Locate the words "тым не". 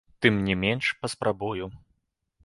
0.25-0.53